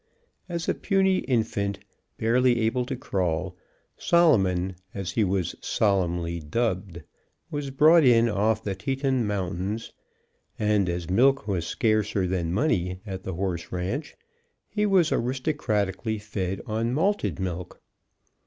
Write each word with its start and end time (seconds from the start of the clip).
As 0.49 0.67
a 0.67 0.73
puny 0.73 1.19
infant, 1.19 1.77
barely 2.17 2.61
able 2.61 2.87
to 2.87 2.95
crawl, 2.95 3.55
Solomon, 3.99 4.75
as 4.95 5.11
he 5.11 5.23
was 5.23 5.55
solemnly 5.61 6.39
dubbed, 6.39 7.03
was 7.51 7.69
brought 7.69 8.03
in 8.03 8.27
off 8.27 8.63
the 8.63 8.73
Teton 8.73 9.27
Mountains, 9.27 9.93
and 10.57 10.89
as 10.89 11.07
milk 11.07 11.47
was 11.47 11.67
scarcer 11.67 12.25
than 12.25 12.51
money 12.51 12.99
at 13.05 13.21
the 13.21 13.35
horse 13.35 13.71
ranch, 13.71 14.15
he 14.67 14.87
was 14.87 15.11
aristocratically 15.11 16.17
fed 16.17 16.61
on 16.65 16.95
malted 16.95 17.39
milk. 17.39 17.79